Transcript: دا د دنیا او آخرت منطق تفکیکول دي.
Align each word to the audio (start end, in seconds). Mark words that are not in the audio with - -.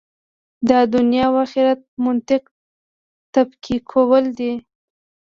دا 0.69 0.79
د 0.85 0.87
دنیا 0.95 1.25
او 1.29 1.35
آخرت 1.45 1.81
منطق 2.03 2.43
تفکیکول 3.33 4.25
دي. 4.37 4.53